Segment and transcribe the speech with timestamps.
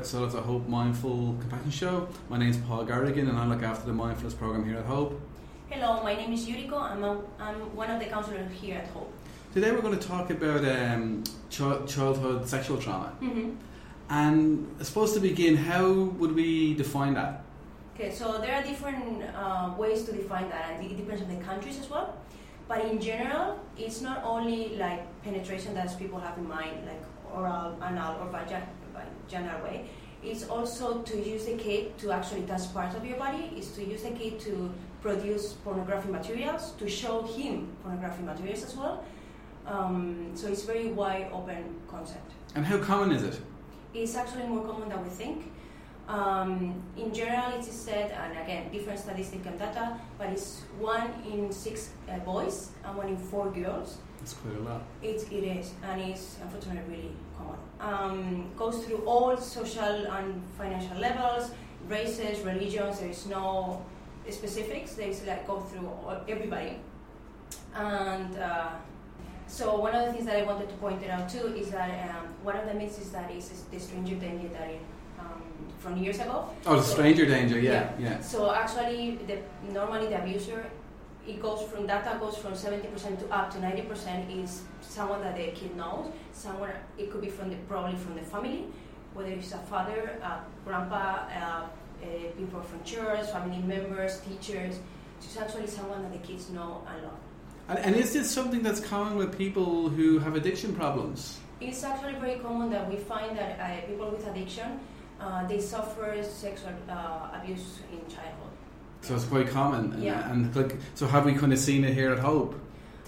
[0.00, 2.08] episode of the Hope Mindful Compassion Show.
[2.30, 5.20] My name is Paul Garrigan and I look after the mindfulness program here at Hope.
[5.68, 6.80] Hello, my name is Yuriko.
[6.80, 9.12] I'm, a, I'm one of the counselors here at Hope.
[9.52, 13.12] Today we're going to talk about um, ch- childhood sexual trauma.
[13.20, 13.50] Mm-hmm.
[14.08, 17.44] And I suppose to begin, how would we define that?
[17.94, 21.44] Okay, so there are different uh, ways to define that, and it depends on the
[21.44, 22.16] countries as well.
[22.68, 27.02] But in general, it's not only like penetration that people have in mind, like
[27.34, 28.32] oral, anal, or
[29.00, 29.84] vagin- vaginal way.
[30.22, 33.52] is also to use the kid to actually touch parts of your body.
[33.56, 38.76] Is to use the kid to produce pornographic materials, to show him pornographic materials as
[38.76, 39.02] well.
[39.66, 42.30] Um, so it's very wide open concept.
[42.54, 43.40] And how common is it?
[43.94, 45.50] It's actually more common than we think.
[46.08, 51.52] Um, in general, it is said, and again, different statistical data, but it's one in
[51.52, 53.98] six uh, boys and one in four girls.
[54.22, 54.82] It's quite a lot.
[55.02, 57.58] It, it is, and it's unfortunately really common.
[57.80, 61.50] Um, goes through all social and financial levels,
[61.88, 63.00] races, religions.
[63.00, 63.82] There is no
[64.28, 64.98] specifics.
[64.98, 66.76] Is like go through all, everybody.
[67.74, 68.70] And uh,
[69.46, 72.10] so one of the things that I wanted to point it out too is that
[72.10, 74.80] um, one of the myths is that is, is the stranger danger that it,
[75.18, 75.42] um,
[75.78, 76.50] from years ago.
[76.66, 78.20] Oh, the So- stranger danger, yeah, yeah.
[78.20, 79.38] So actually, the,
[79.72, 80.66] normally the abuser,
[81.26, 85.20] it goes from data goes from seventy percent to up to ninety percent is someone
[85.22, 86.12] that the kid knows.
[86.32, 88.66] Someone it could be from the probably from the family,
[89.14, 91.66] whether it's a father, a grandpa, uh,
[92.02, 94.78] uh, people from church, family members, teachers.
[95.22, 97.18] It's actually someone that the kids know and love.
[97.68, 101.38] And, and is this something that's common with people who have addiction problems?
[101.60, 104.80] It's actually very common that we find that uh, people with addiction
[105.20, 108.49] uh, they suffer sexual uh, abuse in childhood.
[109.02, 109.92] So it's quite common.
[109.94, 110.30] And, Yeah.
[110.30, 112.54] and like, so have we kind of seen it here at Hope?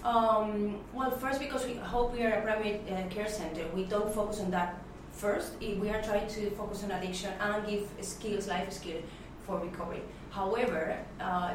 [0.04, 4.12] Um, well, first because we hope we are a primary uh, care center, we don't
[4.12, 4.82] focus on that
[5.12, 5.52] first.
[5.60, 9.04] We are trying to focus on addiction and give skills, life skills
[9.46, 10.02] for recovery.
[10.30, 11.54] However, uh,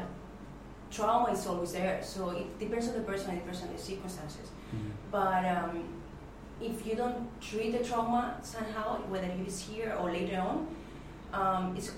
[0.90, 4.48] trauma is always there, so it depends on the person, it depends on the circumstances.
[5.10, 5.84] But um,
[6.60, 10.68] if you don't treat the trauma somehow, whether it is here or later on,
[11.32, 11.92] um, it's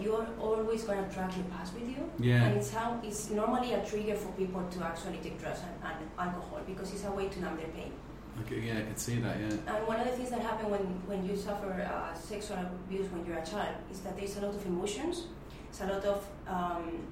[0.00, 2.10] you're always going to drag your past with you.
[2.18, 2.44] Yeah.
[2.44, 6.10] And it's how it's normally a trigger for people to actually take drugs and, and
[6.18, 7.92] alcohol because it's a way to numb their pain.
[8.42, 9.74] Okay, yeah, I can see that, yeah.
[9.74, 13.24] And one of the things that happen when, when you suffer uh, sexual abuse when
[13.24, 15.24] you're a child is that there's a lot of emotions,
[15.68, 17.06] it's a lot of um,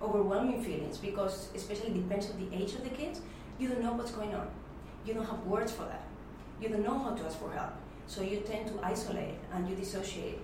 [0.00, 3.20] overwhelming feelings because especially depends on the age of the kids,
[3.58, 4.48] you don't know what's going on.
[5.04, 6.04] You don't have words for that.
[6.60, 7.72] You don't know how to ask for help.
[8.06, 10.38] So you tend to isolate and you dissociate.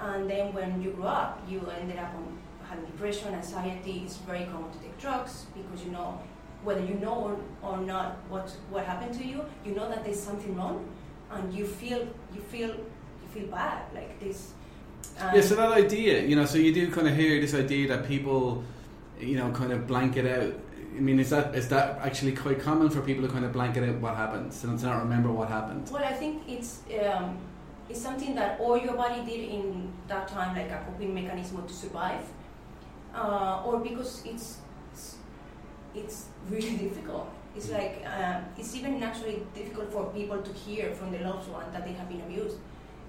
[0.00, 2.38] And then when you grow up, you ended up on
[2.68, 4.02] having depression, anxiety.
[4.04, 6.20] It's very common to take drugs because you know
[6.62, 7.14] whether you know
[7.62, 10.86] or, or not what what happened to you, you know that there's something wrong,
[11.30, 14.52] and you feel you feel you feel bad like this.
[15.18, 17.88] And Yeah, so that idea, you know, so you do kind of hear this idea
[17.88, 18.64] that people,
[19.20, 20.54] you know, kind of blanket out.
[20.96, 23.88] I mean, is that is that actually quite common for people to kind of blanket
[23.88, 25.88] out what happened, not to not remember what happened?
[25.90, 27.38] Well, I think it's um,
[27.88, 31.72] it's something that all your body did in that time, like a coping mechanism to
[31.72, 32.22] survive,
[33.14, 34.58] uh, or because it's
[34.92, 35.16] it's,
[35.94, 37.28] it's really difficult.
[37.56, 41.72] It's like uh, it's even actually difficult for people to hear from the loved one
[41.72, 42.56] that they have been abused.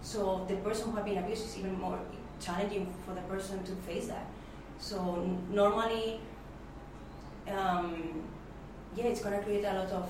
[0.01, 1.99] So the person who has been abused is even more
[2.39, 4.27] challenging for the person to face that.
[4.79, 6.21] So n- normally,
[7.47, 8.23] um,
[8.95, 10.09] yeah, it's gonna create a lot of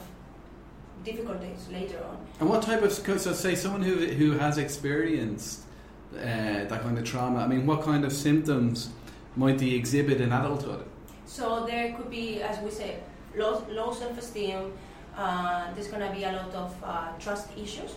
[1.03, 2.17] difficulties later on.
[2.39, 5.61] And what type of so say someone who who has experienced
[6.13, 7.39] uh, that kind of trauma?
[7.39, 8.89] I mean, what kind of symptoms
[9.35, 10.85] might they exhibit in adulthood?
[11.25, 12.99] So there could be, as we say,
[13.35, 14.73] low, low self-esteem.
[15.15, 17.95] Uh, there's going to be a lot of uh, trust issues.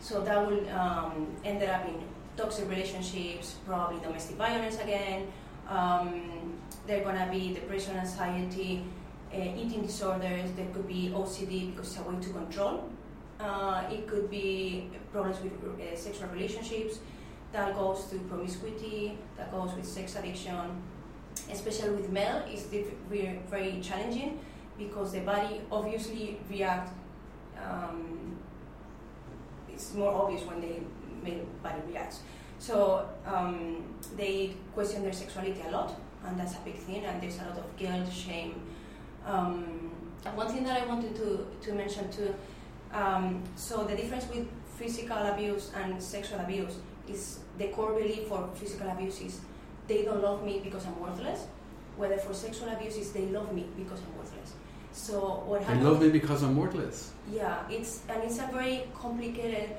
[0.00, 2.02] So that will um, end up in
[2.36, 5.26] toxic relationships, probably domestic violence again.
[5.68, 8.84] Um, there going to be depression, anxiety,
[9.32, 10.50] eating disorders.
[10.56, 12.90] There could be OCD because it's a way to control.
[13.38, 16.98] Uh, it could be problems with uh, sexual relationships.
[17.52, 19.18] That goes to promiscuity.
[19.36, 20.82] That goes with sex addiction
[21.50, 22.64] especially with male, it's
[23.50, 24.38] very challenging
[24.78, 26.92] because the body obviously reacts.
[27.56, 28.36] Um,
[29.68, 30.74] it's more obvious when the
[31.22, 32.20] male body reacts.
[32.58, 35.94] So um, they question their sexuality a lot,
[36.26, 37.04] and that's a big thing.
[37.04, 38.60] And there's a lot of guilt, shame.
[39.26, 39.90] Um,
[40.34, 42.34] one thing that I wanted to, to mention too.
[42.92, 46.76] Um, so the difference with physical abuse and sexual abuse
[47.08, 49.40] is the core belief for physical abuse is
[49.86, 51.46] they don't love me because I'm worthless.
[51.96, 54.54] Whether for sexual abuse is they love me because I'm worthless.
[54.92, 57.12] So what They love me because I'm worthless.
[57.30, 59.70] Yeah, it's and it's a very complicated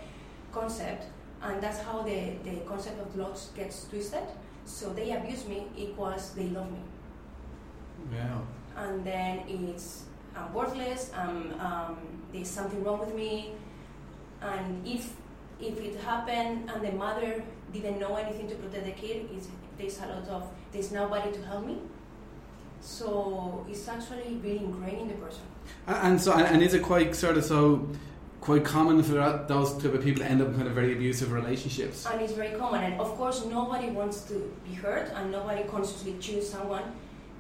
[0.52, 1.06] concept
[1.42, 4.24] and that's how the, the concept of loss gets twisted.
[4.66, 6.80] So they abuse me equals they love me,
[8.12, 8.44] Wow.
[8.78, 11.12] And then it's I'm worthless.
[11.16, 11.98] Um, um,
[12.32, 13.52] there's something wrong with me,
[14.42, 15.14] and if
[15.60, 19.48] if it happened and the mother didn't know anything to protect the kid, it's,
[19.78, 21.78] there's a lot of there's nobody to help me.
[22.80, 25.44] So it's actually really ingrained in the person.
[25.86, 27.88] And, so, and, is it quite sort of so
[28.40, 30.94] quite common for that, those type of people to end up in kind of very
[30.94, 32.08] abusive relationships?
[32.08, 32.84] and it's very common.
[32.84, 36.84] And of course, nobody wants to be hurt, and nobody consciously choose someone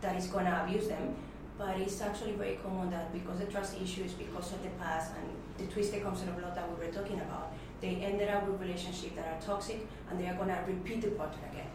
[0.02, 1.16] that is going to abuse them.
[1.58, 5.28] But it's actually very common that because the trust issues, because of the past and
[5.60, 9.16] the twisted concept of love that we were talking about, they ended up with relationships
[9.16, 11.68] that are toxic, and they are going to repeat the pattern again.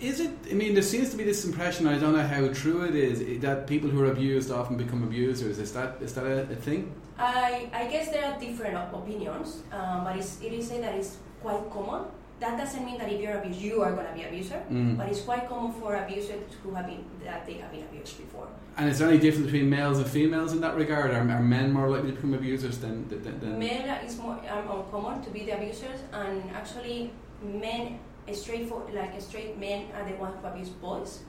[0.00, 0.30] Is it?
[0.50, 1.86] I mean, there seems to be this impression.
[1.86, 5.58] I don't know how true it is that people who are abused often become abusers.
[5.58, 6.92] Is that is that a, a thing?
[7.18, 11.16] I, I guess there are different opinions, um, but it's, it is said that it's
[11.40, 12.04] quite common.
[12.38, 14.98] That doesn't mean that if you're abused, you are going to be abuser, Mm.
[14.98, 18.46] but it's quite common for abusers who have been that they have been abused before.
[18.76, 21.12] And is there any difference between males and females in that regard?
[21.12, 23.40] Are, are men more likely to become abusers than than?
[23.40, 27.10] than Men is more uncommon to be the abusers, and actually,
[27.42, 27.98] men,
[28.34, 31.20] straight for like straight men are the ones who abuse boys.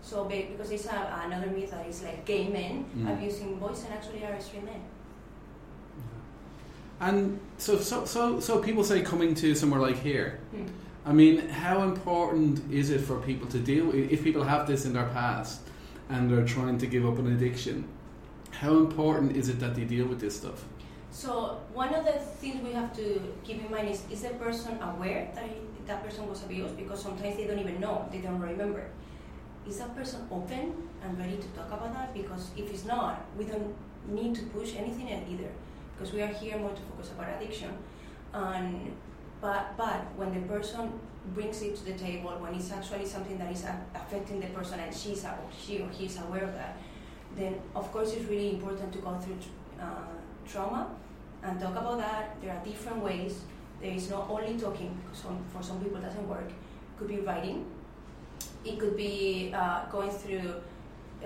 [0.00, 3.12] So because it's a, another myth that is like gay men Mm.
[3.12, 4.80] abusing boys, and actually are straight men.
[7.00, 10.40] And so, so, so, so people say coming to somewhere like here.
[10.50, 10.66] Hmm.
[11.06, 14.94] I mean, how important is it for people to deal if people have this in
[14.94, 15.60] their past
[16.08, 17.86] and they're trying to give up an addiction?
[18.50, 20.64] How important is it that they deal with this stuff?
[21.10, 24.78] So one of the things we have to keep in mind is: is the person
[24.82, 25.56] aware that he,
[25.86, 26.76] that person was abused?
[26.76, 28.86] Because sometimes they don't even know, they don't remember.
[29.68, 32.12] Is that person open and ready to talk about that?
[32.14, 33.74] Because if it's not, we don't
[34.08, 35.50] need to push anything in either,
[35.94, 37.70] because we are here more to focus about addiction.
[38.32, 38.96] And
[39.40, 40.92] but but when the person
[41.34, 43.64] brings it to the table, when it's actually something that is
[43.94, 45.24] affecting the person and she's
[45.58, 46.76] she or he is aware of that,
[47.36, 49.38] then of course it's really important to go through
[49.80, 50.14] uh,
[50.46, 50.88] trauma
[51.42, 52.36] and talk about that.
[52.42, 53.40] There are different ways.
[53.80, 56.48] There is not only talking, because some, for some people doesn't work.
[56.48, 57.66] It could be writing.
[58.64, 60.54] It could be uh, going through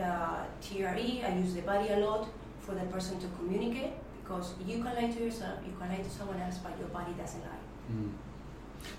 [0.01, 1.23] uh, TRE.
[1.25, 2.29] I use the body a lot
[2.61, 3.93] for the person to communicate
[4.29, 7.13] because you can lie to yourself, you can lie to someone else, but your body
[7.13, 7.93] doesn't lie.
[7.93, 8.13] Mm.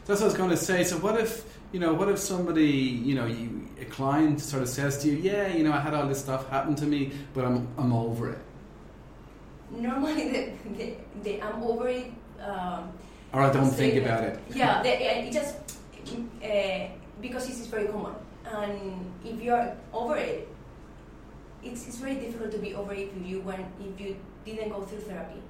[0.05, 0.83] That's what I was going to say.
[0.83, 1.93] So, what if you know?
[1.93, 5.63] What if somebody, you know, you, a client sort of says to you, "Yeah, you
[5.63, 8.39] know, I had all this stuff happen to me, but I'm I'm over it,"
[9.71, 10.93] Normally, the, the,
[11.23, 12.11] the I'm over it.
[12.41, 12.91] Um,
[13.31, 14.39] or I don't think about it.
[14.55, 15.55] Yeah, the, it just
[16.43, 16.87] uh,
[17.21, 18.15] because this is very common,
[18.45, 20.47] and if you're over it,
[21.63, 24.17] it's, it's very difficult to be over it if you when if you
[24.55, 25.41] didn't go through therapy,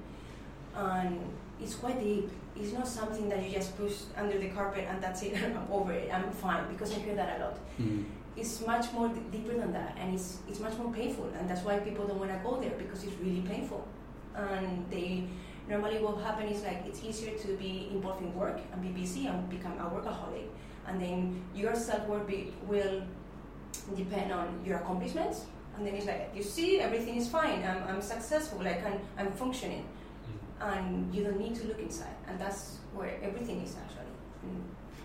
[0.74, 1.18] and
[1.60, 2.30] it's quite deep.
[2.56, 5.34] It's not something that you just push under the carpet and that's it.
[5.42, 6.12] I'm over it.
[6.12, 7.58] I'm fine because I hear that a lot.
[7.80, 8.04] Mm.
[8.36, 11.62] It's much more d- deeper than that, and it's it's much more painful, and that's
[11.62, 13.86] why people don't want to go there because it's really painful,
[14.34, 15.24] and they
[15.68, 19.26] normally what happen is like it's easier to be involved in work and be busy
[19.26, 20.48] and become a workaholic
[20.86, 22.28] and then your self-worth
[22.66, 23.02] will
[23.96, 25.46] depend on your accomplishments
[25.80, 29.32] and then it's like you see everything is fine i'm, I'm successful like I'm, I'm
[29.32, 29.84] functioning
[30.60, 33.96] and you don't need to look inside and that's where everything is actually
[34.46, 34.62] Mm.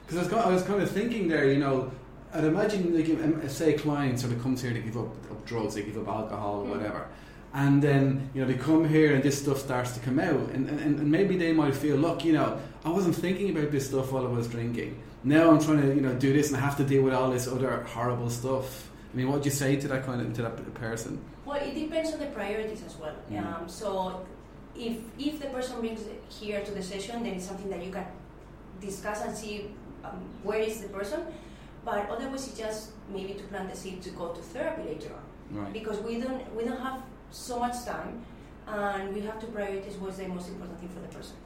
[0.08, 1.92] Because I was, kind- I was kind of thinking there, you know,
[2.34, 5.46] I'd imagine, like, um, say a client sort of comes here to give up, up
[5.46, 6.70] drugs, they give up alcohol or Mm.
[6.78, 7.08] whatever,
[7.54, 10.70] and then, you know, they come here and this stuff starts to come out, and,
[10.70, 14.14] and, and maybe they might feel, look, you know, I wasn't thinking about this stuff
[14.14, 15.02] while I was drinking.
[15.26, 17.30] Now I'm trying to, you know, do this and I have to deal with all
[17.32, 18.90] this other horrible stuff.
[19.16, 21.24] I mean, what would you say to that kind of, to that person?
[21.46, 23.16] Well, it depends on the priorities as well.
[23.32, 23.46] Mm.
[23.46, 24.26] Um, so,
[24.76, 27.94] if if the person brings it here to the session, then it's something that you
[27.94, 28.06] can
[28.82, 29.72] discuss and see
[30.04, 31.22] um, where is the person.
[31.86, 35.24] But otherwise, it's just maybe to plant the seed to go to therapy later on,
[35.60, 35.72] Right.
[35.72, 38.20] because we don't we don't have so much time,
[38.68, 41.38] and we have to prioritize what's the most important thing for the person.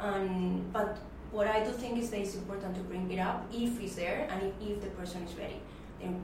[0.00, 0.96] And but
[1.30, 4.28] what I do think is that it's important to bring it up if it's there
[4.30, 5.60] and if, if the person is ready.
[6.00, 6.22] Then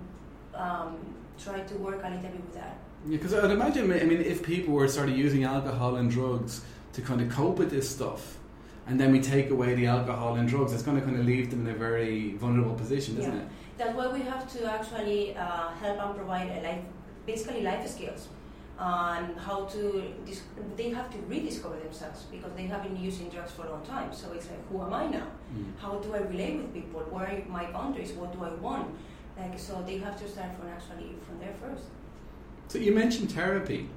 [0.55, 0.97] um,
[1.43, 2.79] try to work a little bit with that.
[3.07, 6.63] Yeah, because I'd imagine, I mean, if people were sort of using alcohol and drugs
[6.95, 8.39] to kind of cope with this stuff,
[8.87, 11.51] and then we take away the alcohol and drugs, it's going to kind of leave
[11.51, 13.43] them in a very vulnerable position, isn't Yeah.
[13.43, 13.49] it?
[13.77, 16.83] That's why we have to actually uh, help and provide a life,
[17.27, 18.29] basically life skills
[18.79, 20.03] on how to.
[20.25, 20.43] Dis-
[20.77, 24.13] they have to rediscover themselves because they have been using drugs for a long time.
[24.13, 25.27] So it's like, who am I now?
[25.55, 25.73] Mm.
[25.79, 27.01] How do I relate with people?
[27.11, 28.13] Where are my boundaries?
[28.13, 28.89] What do I want?
[29.39, 31.85] Like so, they have to start from actually from there first.
[32.69, 33.89] So you mentioned therapy.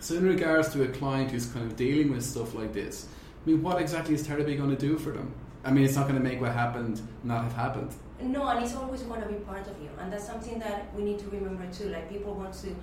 [0.00, 3.06] So in regards to a client who's kind of dealing with stuff like this,
[3.44, 5.32] I mean, what exactly is therapy going to do for them?
[5.64, 7.94] I mean, it's not going to make what happened not have happened.
[8.20, 11.02] No, and it's always going to be part of you, and that's something that we
[11.02, 11.88] need to remember too.
[11.90, 12.74] Like people want to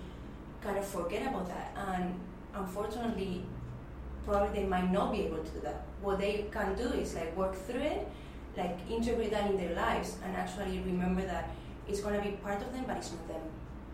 [0.62, 2.14] kind of forget about that, and
[2.54, 3.46] unfortunately,
[4.26, 5.86] probably they might not be able to do that.
[6.02, 8.08] What they can do is like work through it,
[8.58, 11.52] like integrate that in their lives, and actually remember that
[11.90, 13.42] it's going to be part of them, but it's not them.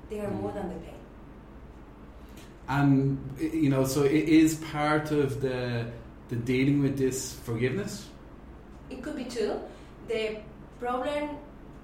[0.10, 1.00] They are more than the pain.
[2.68, 5.86] And you know, so it is part of the
[6.30, 8.10] the dealing with this forgiveness.
[8.90, 9.60] It could be too.
[10.08, 10.38] The
[10.80, 11.30] problem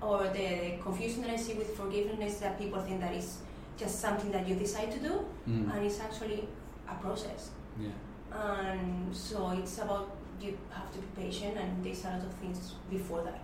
[0.01, 3.37] or the confusion that I see with forgiveness is that people think that it's
[3.77, 5.73] just something that you decide to do, Mm.
[5.73, 6.47] and it's actually
[6.87, 7.51] a process.
[7.79, 7.89] Yeah.
[8.33, 12.73] And so it's about you have to be patient, and there's a lot of things
[12.89, 13.41] before that.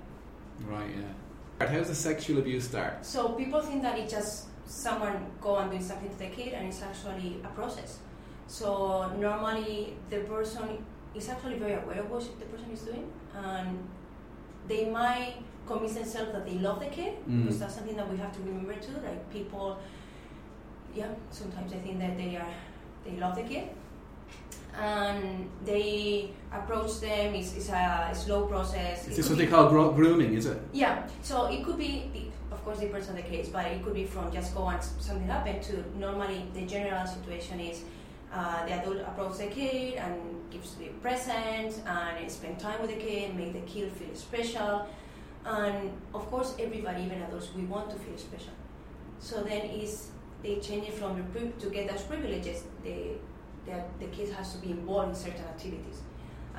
[0.66, 0.90] Right.
[0.90, 1.14] Yeah.
[1.60, 3.06] How does the sexual abuse start?
[3.06, 6.68] So people think that it's just someone go and do something to the kid, and
[6.68, 8.00] it's actually a process.
[8.48, 10.84] So normally the person
[11.16, 13.80] is actually very aware of what the person is doing, and
[14.68, 15.36] they might
[15.66, 17.44] convince themselves that they love the kid, Mm.
[17.44, 18.94] because that's something that we have to remember too.
[19.04, 19.78] Like people,
[20.94, 22.54] yeah, sometimes I think that they are
[23.04, 23.70] they love the kid,
[24.78, 27.34] and they approach them.
[27.36, 29.08] It's, it's a slow process.
[29.08, 30.34] Is It this could what they call gro- grooming?
[30.34, 30.60] Is it?
[30.74, 34.06] yeah, so it could be, of course, depends on the case, but it could be
[34.06, 37.82] from just go and something happened to normally the general situation is
[38.34, 40.14] uh, the adult approaches the kid and
[40.52, 44.86] gives the presents and spend time with the kid, make the kid feel special,
[45.46, 48.52] and of course, everybody, even adults, we want to feel special.
[49.20, 50.10] So then is
[50.44, 53.14] they change it from the pri- to get those privileges, the,
[53.68, 56.02] the the kid has to be involved in certain activities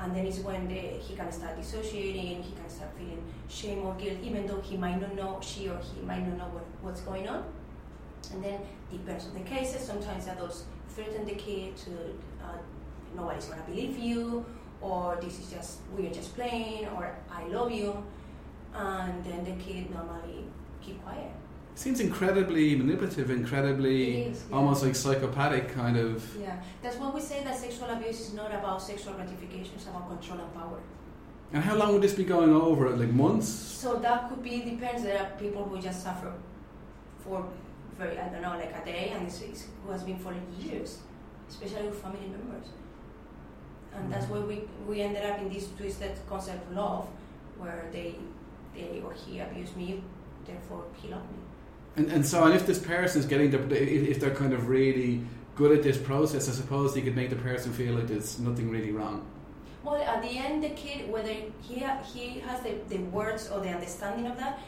[0.01, 4.17] and then it's when he can start dissociating, he can start feeling shame or guilt,
[4.23, 7.27] even though he might not know, she or he might not know what, what's going
[7.27, 7.43] on.
[8.31, 9.81] And then depends on the cases.
[9.85, 11.91] Sometimes adults threaten the kid to
[12.43, 12.57] uh,
[13.15, 14.45] nobody's gonna believe you,
[14.81, 18.01] or this is just we're just playing, or I love you,
[18.73, 20.45] and then the kid normally
[20.81, 21.31] keep quiet.
[21.79, 24.57] Seems incredibly manipulative, incredibly is, yeah.
[24.57, 26.35] almost like psychopathic kind of.
[26.35, 30.09] Yeah, that's why we say that sexual abuse is not about sexual gratification; it's about
[30.09, 30.81] control and power.
[31.53, 32.89] And how long would this be going on over?
[32.89, 33.47] Like months?
[33.47, 35.03] So that could be depends.
[35.03, 36.33] There are people who just suffer
[37.23, 37.47] for
[37.97, 39.39] very I don't know like a day, and it's,
[39.85, 40.97] who has been for years,
[41.47, 42.67] especially with family members.
[43.95, 44.49] And that's mm-hmm.
[44.49, 47.07] why we we ended up in this twisted concept of love,
[47.57, 48.15] where they
[48.75, 50.03] they or he abused me,
[50.45, 51.48] therefore he loved me.
[51.95, 54.67] And, and so, and if this person is getting the, if, if they're kind of
[54.69, 55.21] really
[55.55, 58.69] good at this process, I suppose you could make the person feel like there's nothing
[58.69, 59.25] really wrong.
[59.83, 63.59] Well, at the end, the kid, whether he ha- he has the, the words or
[63.61, 64.59] the understanding of that,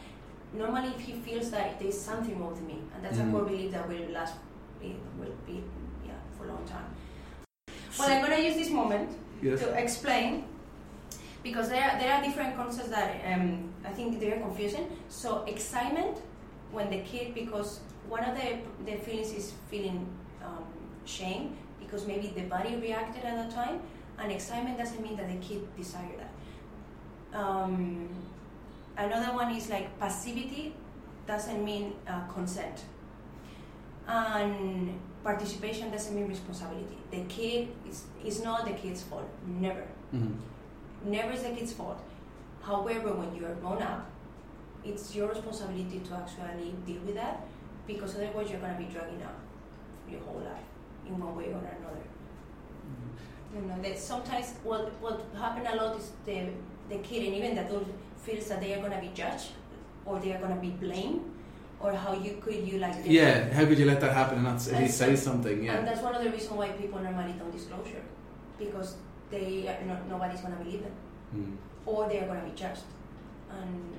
[0.54, 3.28] normally if he feels that there's something wrong with me, and that's Mm.
[3.28, 4.34] a core belief that will last,
[4.82, 5.62] will be
[6.06, 6.84] yeah for a long time.
[7.98, 9.10] Well, I'm gonna use this moment
[9.42, 9.60] Yes.
[9.60, 10.44] to explain
[11.42, 14.88] because there are, there are different concepts that um, I think they're confusing.
[15.08, 16.18] So excitement
[16.72, 20.06] when the kid because one of the the feelings is feeling
[20.44, 20.64] um,
[21.04, 23.80] shame because maybe the body reacted at that time,
[24.18, 26.32] and excitement doesn't mean that the kid desired that.
[27.38, 28.08] Um,
[28.96, 30.74] another one is like passivity
[31.26, 32.84] doesn't mean uh, consent,
[34.08, 36.98] and participation doesn't mean responsibility.
[37.10, 39.28] The kid is is not the kid's fault.
[39.46, 40.34] Never, Mhm.
[41.04, 42.00] never is the kid's fault.
[42.62, 44.06] However, when you are grown up,
[44.84, 47.46] it's your responsibility to actually deal with that
[47.86, 49.38] because otherwise you're going to be dragging up
[50.10, 50.68] your whole life
[51.06, 52.04] in one way or another.
[53.54, 56.48] You know, that sometimes what what happen a lot is the
[56.88, 57.86] the kid and even the adult
[58.16, 59.50] feels that they are going to be judged
[60.06, 61.20] or they are going to be blamed
[61.80, 64.54] or how you could you like Yeah, how could you let that happen and not
[64.56, 65.68] s- at least say something?
[65.68, 68.02] and that's one of the reasons why people normally don't disclosure
[68.58, 68.96] because
[69.30, 70.92] they no, nobody's going to believe them
[71.34, 71.56] Mm.
[71.86, 72.84] or they are going to be judged
[73.50, 73.96] and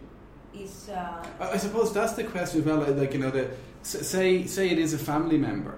[0.54, 2.80] it's uh, I suppose that's the question as well.
[2.94, 3.50] like- you know, the
[3.82, 5.76] say say it is a family member,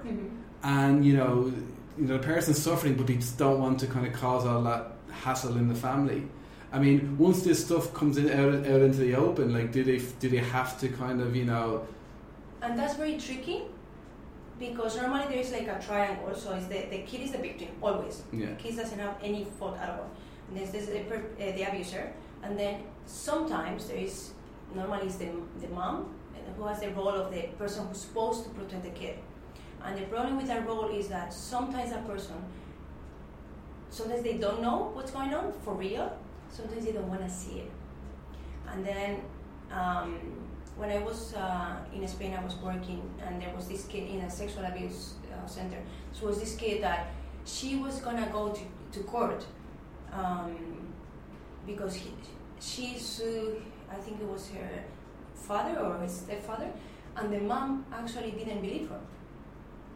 [0.63, 1.51] and you know,
[1.98, 4.62] you know, the person's suffering, but they just don't want to kind of cause all
[4.63, 6.24] that hassle in the family.
[6.74, 10.00] I mean, once this stuff comes in out, out into the open, like, do they
[10.20, 11.88] do they have to kind of you know?
[12.62, 13.62] and that's very tricky
[14.58, 17.67] because normally there is like a triangle so it's the, the kid is the victim
[17.82, 18.48] always Yeah.
[18.48, 20.10] the kid doesn't have any fault at all
[20.48, 24.32] and there's, there's the, uh, the abuser and then sometimes there is
[24.75, 25.29] normally it's the,
[25.62, 26.13] the mom
[26.58, 29.17] who has the role of the person who's supposed to protect the kid.
[29.84, 32.36] And the problem with that role is that sometimes that person
[33.89, 36.17] sometimes they don't know what's going on for real.
[36.50, 37.72] Sometimes they don't want to see it.
[38.67, 39.22] And then
[39.72, 40.20] um,
[40.75, 44.22] when I was uh, in Spain, I was working, and there was this kid in
[44.22, 45.77] a sexual abuse uh, center.
[46.12, 47.08] So was this kid that
[47.46, 49.46] she was gonna go to, to court
[50.12, 50.58] um,
[51.65, 52.12] because he,
[52.60, 54.83] she sued, I think it was her
[55.33, 56.71] father or his stepfather,
[57.15, 58.99] and the mom actually didn't believe her.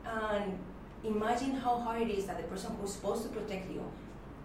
[0.05, 0.57] And
[1.03, 3.83] imagine how hard it is that the person who's supposed to protect you,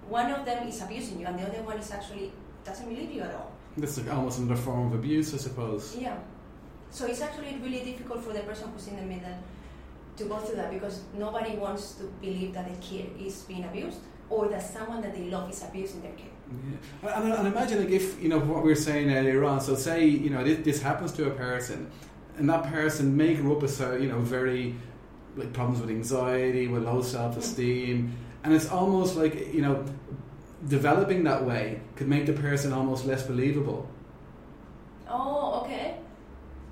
[0.09, 2.33] one of them is abusing you, and the other one is actually
[2.65, 3.53] doesn't believe you at all.
[3.77, 5.97] This is almost another form of abuse, I suppose.
[5.97, 6.17] Yeah.
[6.91, 9.37] So it's actually really difficult for the person who's in the middle
[10.17, 13.99] to go through that because nobody wants to believe that the kid is being abused
[14.31, 16.31] or that someone that they love is abusing their kid.
[17.03, 17.23] Yeah.
[17.23, 19.61] And, and imagine like if you know what we were saying earlier on.
[19.61, 21.91] So say you know this, this happens to a person,
[22.37, 24.75] and that person may grow up as a you know very
[25.37, 29.85] like problems with anxiety, with low self esteem, and it's almost like you know
[30.69, 33.89] developing that way could make the person almost less believable.
[35.09, 35.97] Oh, okay.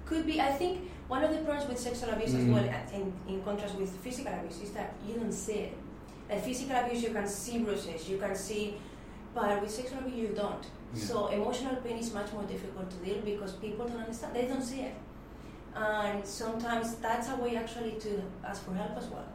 [0.06, 0.40] Could be.
[0.40, 2.52] I think one of the problems with sexual abuse as Mm.
[2.54, 5.74] well, uh, in, in contrast with physical abuse, is that you don't see it.
[6.30, 8.76] Like physical abuse, you can see bruises, you can see,
[9.34, 10.64] but with sexual abuse, you don't.
[10.94, 11.04] Yeah.
[11.04, 14.34] So emotional pain is much more difficult to deal because people don't understand.
[14.34, 14.94] They don't see it,
[15.74, 19.26] and sometimes that's a way actually to ask for help as well.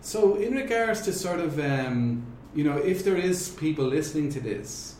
[0.00, 4.40] So, in regards to sort of, um, you know, if there is people listening to
[4.40, 4.96] this,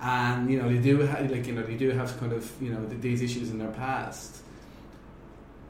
[0.00, 2.72] and you know they do have, like you know they do have kind of you
[2.72, 4.42] know these issues in their past,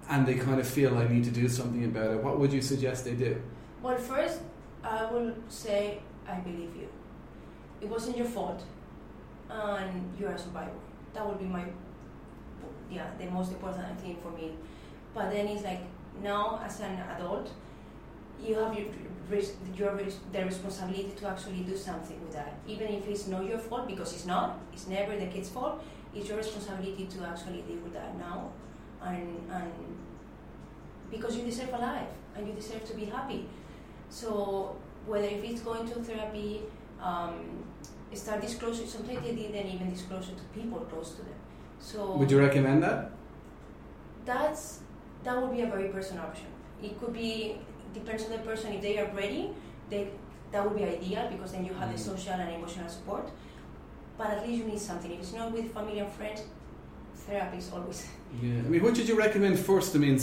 [0.08, 2.22] and they kind of feel I need to do something about it.
[2.22, 3.40] What would you suggest they do?
[3.82, 4.40] Well, first,
[4.84, 6.88] I will say I believe you.
[7.80, 8.62] It wasn't your fault,
[9.49, 10.70] and you're a survivor.
[11.14, 11.64] That would be my,
[12.90, 14.52] yeah, the most important thing for me.
[15.14, 15.80] But then it's like
[16.22, 17.50] now, as an adult,
[18.42, 18.87] you have your,
[19.76, 19.99] your
[20.32, 24.12] the responsibility to actually do something with that, even if it's not your fault, because
[24.12, 24.59] it's not.
[24.72, 25.83] It's never the kid's fault.
[26.14, 28.50] It's your responsibility to actually deal with that now,
[29.02, 29.72] and and
[31.11, 33.48] because you deserve a life and you deserve to be happy.
[34.09, 34.76] So
[35.07, 36.62] whether if it's going to therapy,
[37.02, 37.64] um,
[38.16, 38.87] start disclosure.
[38.87, 41.35] Sometimes they didn't even disclose it to people close to them.
[41.81, 43.11] So Would you recommend that?
[44.25, 44.81] that's
[45.25, 46.46] that would be a very personal option.
[46.83, 47.57] It could be
[47.94, 48.73] depends on the person.
[48.73, 49.51] If they are ready,
[49.88, 50.09] they
[50.53, 52.07] that would be ideal because then you have the Mm.
[52.12, 53.31] social and emotional support.
[54.18, 55.11] But at least you need something.
[55.12, 56.42] If it's not with family and friends,
[57.27, 58.07] therapy is always.
[58.42, 58.59] Yeah.
[58.59, 59.94] I mean, what should you recommend first?
[59.94, 60.18] I mean,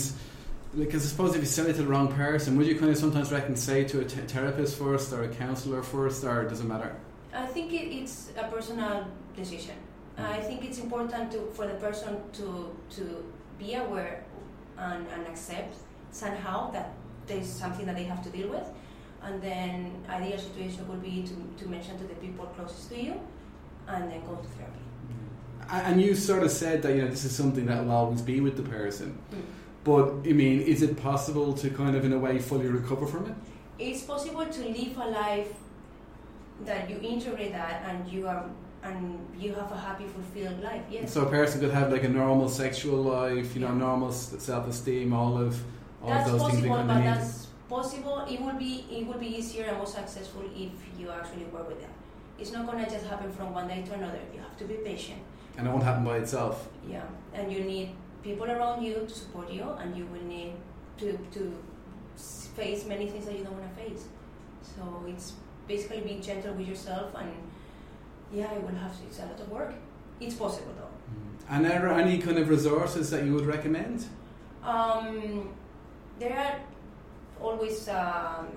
[0.76, 2.96] because I suppose if you send it to the wrong person, would you kind of
[2.98, 6.66] sometimes reckon say to a t- therapist first or a counselor first, or does it
[6.66, 6.94] matter?
[7.34, 9.76] I think it, it's a personal decision.
[10.16, 10.42] I mm-hmm.
[10.46, 13.24] think it's important to, for the person to to
[13.58, 14.24] be aware
[14.76, 15.76] and, and accept
[16.10, 16.92] somehow that
[17.26, 18.66] there's something that they have to deal with,
[19.22, 23.20] and then ideal situation would be to, to mention to the people closest to you,
[23.86, 24.84] and then go to therapy.
[25.10, 25.92] Mm-hmm.
[25.92, 28.40] And you sort of said that you know this is something that will always be
[28.40, 29.18] with the person.
[29.32, 29.42] Mm.
[29.84, 33.26] But I mean, is it possible to kind of, in a way, fully recover from
[33.26, 33.34] it?
[33.78, 35.52] It's possible to live a life
[36.64, 38.44] that you integrate that and you are
[38.82, 40.82] and you have a happy, fulfilled life.
[40.90, 41.12] Yes.
[41.12, 45.36] So a person could have like a normal sexual life, you know, normal self-esteem, all
[45.36, 45.60] of
[46.02, 48.24] all that's of those things possible, kind but that's possible.
[48.30, 51.80] It will be it will be easier and more successful if you actually work with
[51.80, 51.90] that.
[52.38, 54.20] It's not gonna just happen from one day to another.
[54.32, 55.20] You have to be patient.
[55.56, 56.68] and it won't happen by itself.
[56.88, 57.02] Yeah,
[57.34, 57.88] and you need
[58.22, 60.52] people around you to support you, and you will need
[60.98, 61.52] to to
[62.16, 64.06] face many things that you don't want to face.
[64.62, 65.32] So it's
[65.68, 67.30] basically being gentle with yourself, and
[68.32, 69.74] yeah, it will have to, it's a lot of work.
[70.20, 70.88] It's possible though.
[71.50, 74.06] And are there any kind of resources that you would recommend?
[74.62, 75.50] Um,
[76.18, 76.56] there are
[77.40, 78.48] always um,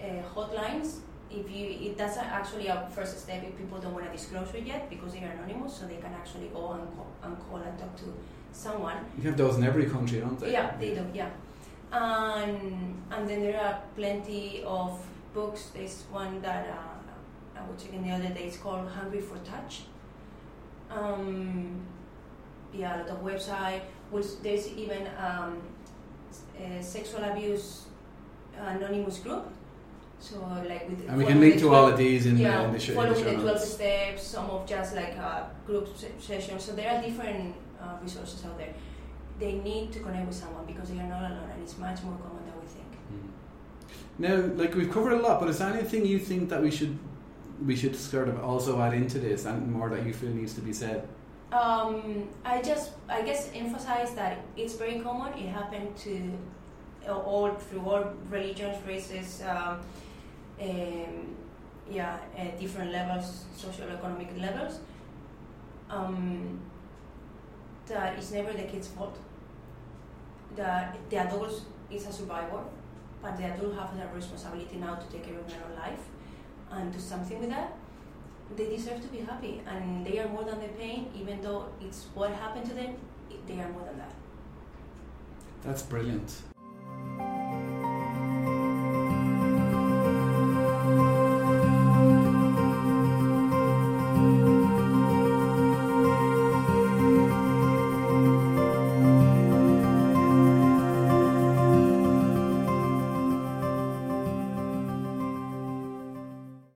[0.00, 0.96] uh, hotlines.
[1.30, 4.66] If you, it, that's actually a first step if people don't want to disclose it
[4.66, 7.78] yet because they are anonymous, so they can actually go and call and, call and
[7.78, 8.12] talk to
[8.52, 8.98] someone.
[9.18, 10.52] You have those in every country, don't they?
[10.52, 11.04] Yeah, they do.
[11.12, 11.30] Yeah,
[11.90, 15.00] and and then there are plenty of
[15.34, 15.70] books.
[15.74, 18.44] There's one that uh, I was checking the other day.
[18.44, 19.82] It's called Hungry for Touch.
[20.90, 21.82] Um,
[22.72, 23.82] yeah, of website.
[24.10, 25.60] Which there's even um,
[26.58, 27.86] a sexual abuse
[28.56, 29.46] anonymous group.
[30.20, 32.58] So like with And we can following link the to all of these in yeah,
[32.58, 33.02] the, in the show.
[33.02, 36.64] in the the 12 steps, some of just like uh, group sessions.
[36.64, 38.72] So there are different uh, resources out there.
[39.38, 42.16] They need to connect with someone because they are not alone, and it's much more
[42.16, 42.33] common than we think.
[44.18, 46.98] Now, like we've covered a lot, but is there anything you think that we should
[47.64, 50.60] we should sort of also add into this, and more that you feel needs to
[50.60, 51.08] be said?
[51.52, 55.32] Um, I just, I guess, emphasize that it's very common.
[55.34, 56.32] It happened to
[57.08, 59.80] uh, all through all religions, races, um,
[60.60, 61.36] um,
[61.90, 64.80] yeah, uh, different levels, socio-economic levels.
[65.90, 66.60] Um,
[67.86, 69.16] that it's never the kid's fault.
[70.56, 72.64] That the adult is a survivor,
[73.24, 76.04] but the adult have the responsibility now to take care of their own life
[76.70, 77.72] and do something with that.
[78.56, 81.10] they deserve to be happy, and they are more than the pain.
[81.20, 82.94] Even though it's what happened to them,
[83.46, 84.12] they are more than that.
[85.62, 86.53] That's brilliant.